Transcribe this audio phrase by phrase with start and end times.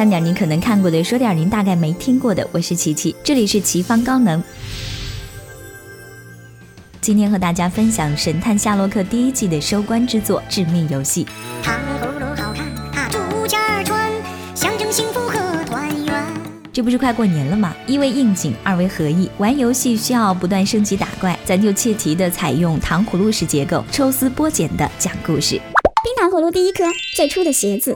[0.00, 2.48] 看点您可能看过的，说点您大概没听过的。
[2.52, 4.42] 我是琪琪，这里是奇方高能。
[7.02, 11.26] 今天和大家分享《神探夏洛克》第一季的收官之作《致命游戏》。
[11.62, 14.10] 糖葫芦好看，它珠尖穿，
[14.54, 16.14] 象征幸福和团圆。
[16.72, 17.76] 这不是快过年了吗？
[17.86, 19.30] 一为应景，二为合意。
[19.36, 25.56] 玩游戏需要不断升级打怪，咱就切题的采用糖葫芦式结构，抽丝剥茧的讲故事。
[25.56, 27.94] 冰糖葫芦第一颗，最初的鞋子。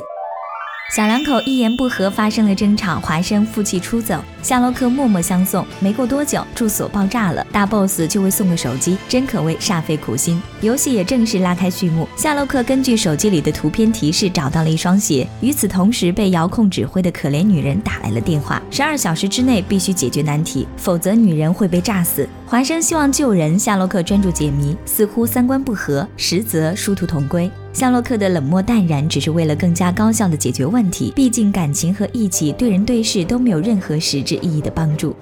[0.94, 5.66] 小两口一言不合发生了争吵，华生负气出走，夏洛克默默相送。
[5.80, 10.40] 没过多久，住所爆炸了，大 boss 就会送个手机，真可谓煞费苦心。
[10.60, 12.08] 游戏也正式拉开序幕。
[12.14, 22.28] 夏洛克根据手机里的图片提示找到了一双鞋，与此同时，被遥控指挥的可怜女人打来了电话，十二小时之内必须解决难题，否则女人会被炸死。
[22.46, 27.50] 华生希望救人，夏洛克专注解谜，似乎三观不合，实则殊途同归。
[27.74, 31.12] 夏洛克的冷漠淡然，只是为了更加高效的解决问题。
[31.16, 35.16] 毕竟感情和义气，对人对事都没有任何实质意义的帮助。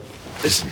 [0.45, 0.67] Listen,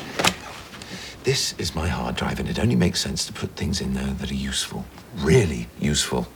[1.24, 4.14] this is my hard drive, and it only makes sense to put things in there
[4.20, 4.82] that are useful,
[5.24, 6.26] really useful.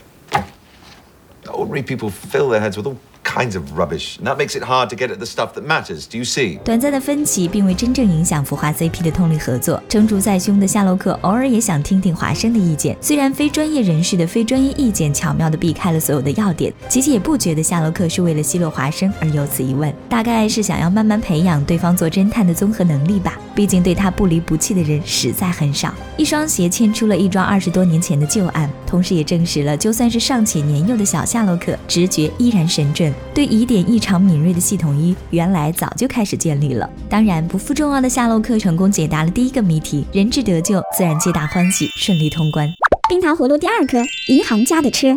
[1.46, 2.96] Ordinary people fill their heads with all
[3.34, 6.06] kinds of rubbish, and that makes it hard to get at the stuff that matters.
[6.08, 6.58] Do you see?
[6.62, 9.82] 短暂的分歧并未真正影响浮华 CP 的通力合作。
[9.88, 23.38] 成竹在胸的夏洛克偶尔也想听听华生的意见，虽然非专业人士的非专业意见巧妙地避开了所有的要点，琪琪也不觉得夏洛克是为了奚落华生而有此一问，大概是想要慢慢培养对方做侦探的综合能力吧。
[23.54, 25.94] 毕竟对他不离不弃的人实在很少。
[26.16, 33.12] 一双鞋牵出了一桩二十多年前的旧案，同时也证实了，就算是尚且年幼的小夏洛克，直觉依然神准。
[33.34, 36.88] 对疑点异常敏锐的系统一，原来早就开始建立了。
[37.10, 42.72] 当然，不负众望的夏洛克成功解答了第一个谜题，人质得救，自然皆大欢喜，顺利通关。
[43.08, 45.08] 冰糖葫芦第二颗，银行家的车。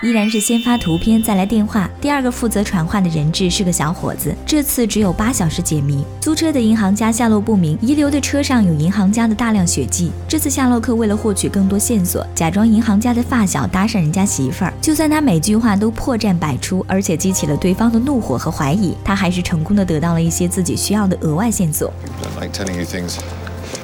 [0.00, 1.90] 依然是先发图片再来电话。
[2.00, 6.04] 第二个负责传话的人质是个小伙子，这次只有八小时解谜。
[6.20, 10.12] 租车的银行家下落不明，遗留的车上有银行家的大量血迹。
[10.28, 14.72] 这次夏洛克为了获取更多线索，假装银行家的发小搭讪人家媳妇儿。
[14.80, 21.92] 就算他每句话都破绽百出，而且激起了对方的怒火和怀疑，他还是成功的得到了一些自己需要的额外线索。
[22.40, 23.16] Like telling you things,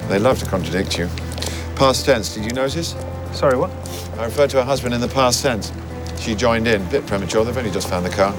[0.08, 1.08] they love to contradict you.
[1.76, 2.92] Past tense, did you notice?
[3.32, 3.70] Sorry, what?
[4.16, 5.70] I referred to her husband in the past tense.
[6.18, 6.82] She joined in.
[6.90, 7.44] Bit premature.
[7.44, 8.32] They've only just found the car.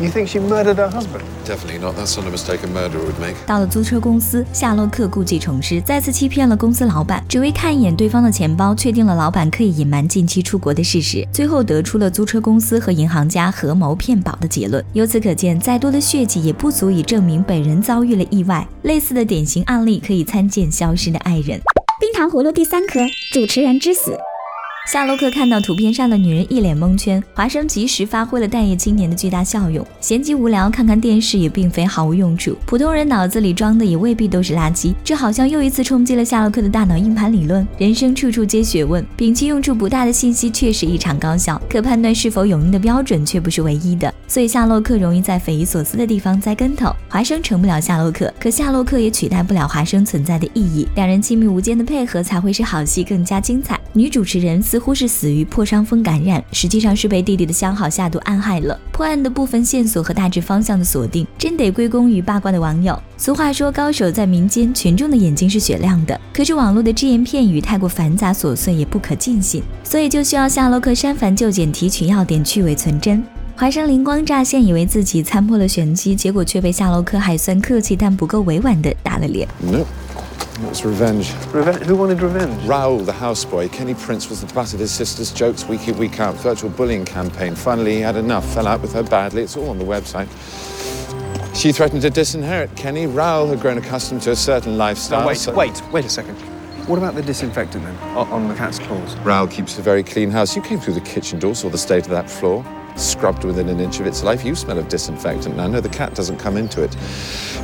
[0.00, 1.22] You think she murdered her husband?
[1.44, 1.94] Definitely not.
[1.96, 3.34] That's not a mistake a murderer would make.
[3.46, 14.82] 到了租车公司，夏洛克故技重施，再次欺骗了公司老板，只为看一眼对方的钱包，确定了老板刻意隐瞒近期出国的事实，最后得出了租车公司和银行家合谋骗保的结论。
[14.94, 18.66] 由此可见，再多的血迹也不足以证明本人遭遇了意外。
[18.82, 21.60] 类似的典型案例可以参见《消失的爱人》。
[22.00, 23.00] 冰糖葫芦第三颗，
[23.32, 24.18] 主持人之死。
[24.84, 29.86] 夏洛克看到图片上的女人一脸蒙圈，华生及时发挥了待业青年的巨大效用。
[30.00, 32.56] 闲极无聊，看看电视也并非毫无用处。
[32.66, 37.66] 普通人脑子里装的也未必都是垃圾，这好像又一次冲击了夏洛克的大脑硬盘理论。
[37.78, 44.12] 人生处处皆学问，摒弃用处不大的信息确实异常高效，可判断是否有用的标准却不是唯一的。
[44.26, 46.92] 所以夏洛克容易在匪夷所思的地方栽跟头。
[47.08, 50.88] 华生成不了夏洛克，可夏洛克也取代不了华生存在的意义。
[50.96, 53.78] 两人亲密无间的配合才会使好戏更加精彩。
[53.92, 54.60] 女主持人。
[54.72, 58.80] 似乎是死于破伤风感染，实际上是被弟弟的相好下毒暗害了。
[58.90, 62.98] 破案的部分线索和大致方向的锁定，真得归功于八卦的网友。
[63.18, 66.18] 俗话说，高手在民间，群众的眼睛是雪亮的。
[66.32, 73.22] 可是网络的只言片语太过繁杂琐碎，也不可尽信，所以就需要夏洛克删繁就简，提取要点，去伪存真。
[73.54, 79.46] 华生灵光乍现，以为自己参破了玄机，结果却被夏洛克还算客气但不够委婉的打了脸。
[80.68, 81.32] It's revenge.
[81.52, 81.84] Revenge?
[81.86, 82.64] Who wanted revenge?
[82.64, 83.72] Raoul, the houseboy.
[83.72, 86.34] Kenny Prince was the butt of his sister's jokes week in, week out.
[86.36, 87.54] Virtual bullying campaign.
[87.54, 88.44] Finally, he had enough.
[88.54, 89.42] Fell out with her badly.
[89.42, 90.28] It's all on the website.
[91.54, 93.06] She threatened to disinherit Kenny.
[93.06, 95.20] Raoul had grown accustomed to a certain lifestyle.
[95.20, 96.36] No, wait, so- wait, wait a second.
[96.88, 99.14] What about the disinfectant then, on the cat's claws?
[99.18, 100.56] Raoul keeps a very clean house.
[100.56, 102.64] You came through the kitchen door, saw the state of that floor.
[102.96, 104.44] Scrubbed within an inch of its life.
[104.44, 105.66] You smell of disinfectant now.
[105.66, 106.94] No, the cat doesn't come into it.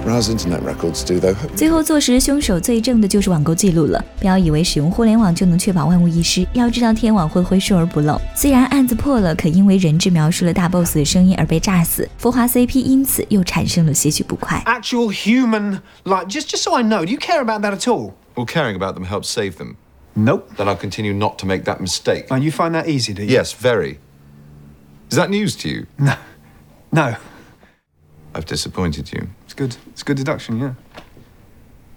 [0.08, 1.36] Raoul's internet records do, though.
[1.56, 4.04] 最后坐实凶手罪证的就是网购记录了。
[4.20, 8.20] 不要以为使用互联网就能确保万无一失，要知道天网恢恢，疏而不漏。
[8.36, 14.62] 虽然案子破了，可因为人质描述了大 boss 的声音而被炸死，浮华 CP 因此又产生了些许不快。
[14.66, 16.28] Actual human life.
[16.28, 18.14] Just, just so I know, do you care about that at all?
[18.36, 19.76] Well, caring about them helps save them.
[20.16, 20.56] Nope.
[20.58, 22.28] Then I'll continue not to make that mistake.
[22.30, 23.30] And you find that easy, do you?
[23.30, 24.00] Yes, very.
[25.10, 25.86] Is that news to you?
[25.98, 26.16] No.
[26.92, 27.16] No.
[28.36, 29.28] I've disappointed you.
[29.59, 29.77] It's good.
[29.93, 30.75] It's good deduction, yeah.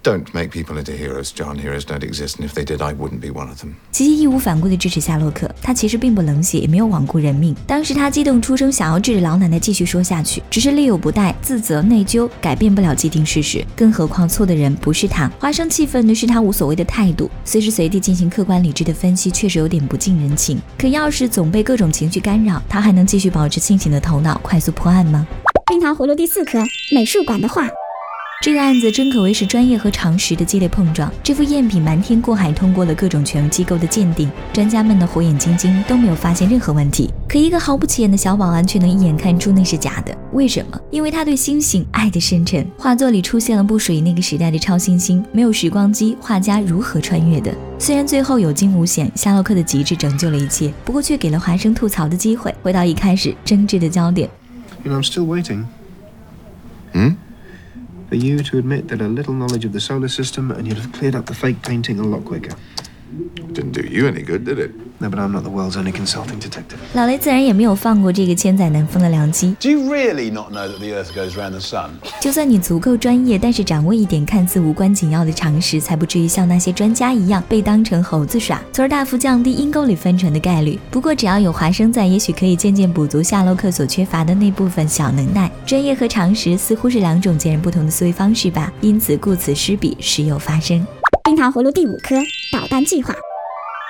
[0.04, 1.60] Don't make people into heroes, John.
[1.60, 3.76] Heroes don't exist, and if they did, I wouldn't be one of them.
[3.92, 7.56] 琪琪义无反顾地支持夏洛克，他其实并不冷血，也没有罔顾人命。
[7.68, 13.64] 当时他激动出声，想要制止老奶奶继续说下去，只是力有不逮，自责内疚，改变不了既定事实。
[13.76, 15.32] 更何况错的人不是他。
[15.40, 20.60] 华生气愤的是他无所谓的态度，随时随地进行客观理智的分析，确实有点不近人情。
[20.80, 25.28] 可要是总被各种情绪干扰，他还能继续保持清醒的头脑，快速破案吗？
[25.82, 27.68] 糖葫芦第四颗，美术馆的画。
[28.44, 31.12] 这个案子真可谓是专业和常识的激烈碰撞。
[31.24, 37.12] 这幅赝品瞒天过海，通过了各种权威机构的鉴定，专家们的火眼金睛都没有发现任何问题。
[37.28, 40.80] 可一个毫不起眼的小保安却能一眼看出那是假的，为什么？
[40.92, 42.66] 因为他对星星爱的深沉。
[42.78, 47.52] 画作里出现了不属于那个时代的超新星，没有时光机，画家如何穿越的？
[47.80, 52.54] 虽然最后有惊无险，夏洛克的极致拯救了一切，不过却给了华生吐槽的机会。
[52.62, 54.28] 回到一开始争执的焦点。
[54.84, 55.64] You know, I'm still waiting.
[56.94, 57.12] Hmm?
[58.10, 60.92] For you to admit that a little knowledge of the solar system and you'd have
[60.92, 62.56] cleared up the fake painting a lot quicker.
[63.54, 64.72] Didn't do you any good, did it?
[65.00, 66.78] No, but I'm not the world's only consulting detective.
[66.94, 69.56] 老雷自然也没有放过这个千载难逢的良机。
[69.60, 71.90] Do you really not know that the Earth goes round the sun?
[72.22, 80.80] 就算你足够专业，但是掌握一点看似无关紧要的常识，才不至于像那些专家一样被当成猴子耍，从而大幅降低阴沟里翻船的概率。
[80.90, 85.52] 不过只要有华生在，也许可以渐渐补足夏洛克所缺乏的那部分小能耐。
[85.66, 90.86] 专业和常识似乎是两种截然不同的思维方式吧，因此顾此失彼，时有发生。
[91.32, 92.18] 冰糖葫芦第五颗，
[92.52, 93.16] 导弹计划。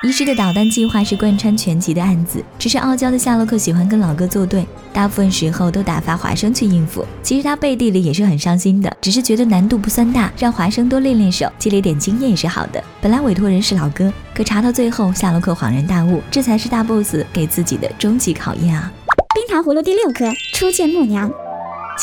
[0.04, 7.04] 遗失的导弹计划是贯穿全集的案子，只是傲娇的夏洛克喜欢跟老哥作对，大部分时候都打发华生去应付。
[7.24, 12.84] 其实他背地里也是很伤心的，只是觉得难度不算大，让华生多练练手，积累点经验也是好的。
[13.02, 18.94] 本来委托人是老哥，可查到最后，夏洛克恍然大悟，这才是大 boss 给自己的终极考验啊！
[19.34, 21.32] 冰糖葫芦第六颗，初见默娘。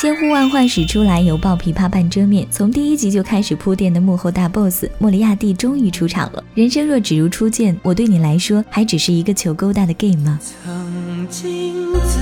[0.00, 2.46] 千呼万唤始出来，犹抱琵琶半遮面。
[2.52, 6.44] 从第一集就开始铺垫的幕后大 boss 莫里亚蒂终于出场了。
[6.54, 10.38] 人生若只如初见，我对你来说还只是一个求勾搭的 gay 吗？
[10.64, 12.20] 曾经自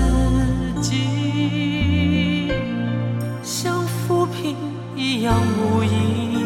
[0.81, 2.51] 己
[3.43, 4.57] 像浮萍
[4.97, 6.39] 一样无依，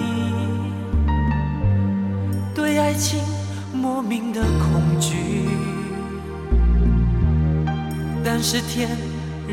[2.56, 3.20] 对爱情
[3.72, 5.14] 莫名的恐惧，
[8.24, 8.88] 但是天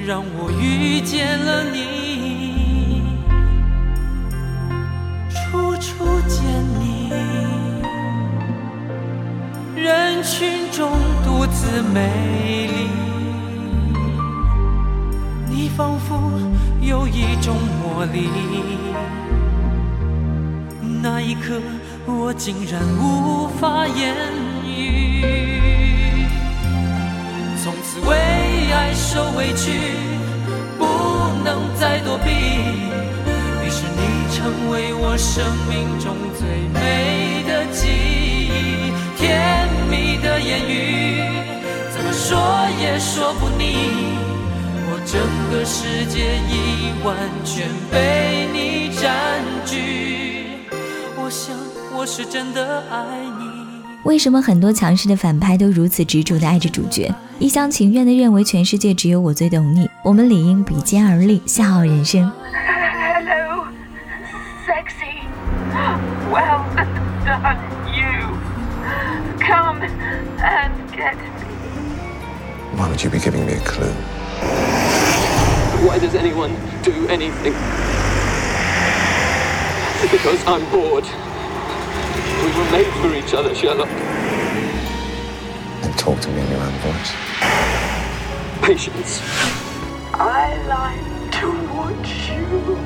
[0.07, 3.01] 让我遇见了你，
[5.29, 6.45] 初初见
[6.79, 7.11] 你。
[9.75, 10.93] 人群中
[11.25, 12.87] 独自美丽，
[15.49, 16.39] 你仿佛
[16.79, 18.29] 有一种魔力。
[21.03, 21.61] 那一刻，
[22.05, 24.15] 我竟然无法言
[24.65, 25.56] 语。
[35.29, 41.21] 生命中最美的记忆，甜蜜的言语，
[41.93, 42.39] 怎么说
[42.81, 43.75] 也说不腻。
[44.89, 45.19] 我整
[45.51, 47.13] 个世界已完
[47.43, 50.45] 全被你占据，
[51.17, 51.53] 我想
[51.93, 53.05] 我是真的爱
[53.37, 53.67] 你。
[54.05, 59.89] 为什么很多强势的反派都如此执着地爱着主角，一厢情愿地认为全世界只有我最懂你？
[60.03, 62.31] 我们理应比肩而立，笑傲人生。
[66.31, 66.63] Well
[67.23, 67.59] done,
[67.93, 68.21] you.
[69.39, 71.29] Come and get me.
[72.77, 73.93] Why would you be giving me a clue?
[75.85, 77.53] Why does anyone do anything?
[80.11, 81.05] Because I'm bored.
[82.43, 83.89] We were made for each other, Sherlock.
[85.83, 87.13] And talk to me in your own voice.
[88.61, 89.21] Patience.
[90.13, 92.77] I like to watch you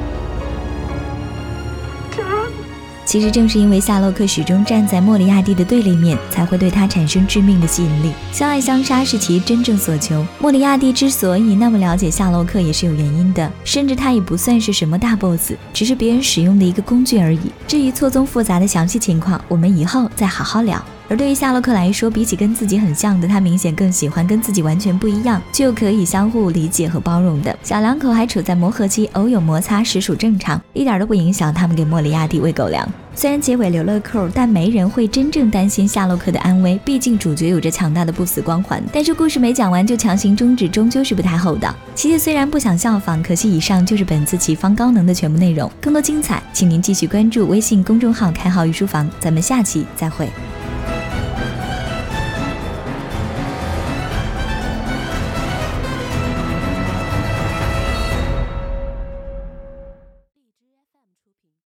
[2.16, 2.71] dance.
[3.12, 8.14] 其实正是因为夏洛克始终站在莫里亚蒂的对立面，才会对他产生致命的吸引力。
[8.32, 10.26] 相爱相杀是其真正所求。
[10.40, 13.52] 莫里亚蒂之所以那么了解夏洛克，也是有原因的。
[13.66, 17.42] 甚至他也不算是什么大 boss，只是别人使用的一个工具而已。
[17.68, 20.82] 至于错综复杂的详细情况，我们以后再好好聊。
[21.10, 27.54] 而对于夏洛克来说，比起跟自己很像的，他明显更喜欢跟自己完全不一样，却又可以相互理解和包容的。
[27.62, 32.90] 小两口还处在磨合期，偶有摩擦实属正常，一点都不影响他们给莫里亚蒂喂狗粮。
[33.14, 38.82] 虽然结尾留了扣，但没人会真正担心夏洛克的安危，毕竟主角有着强大的不死光环。
[38.92, 41.76] 但是故事没讲完就强行终止，终究是不太厚道。
[41.94, 45.70] 琪琪虽然不想效仿，可惜以上就是本次奇方高能的全部内容。
[45.82, 50.30] 更多精彩，请您继续关注微信公众号“开号御书房”，咱们下期再会。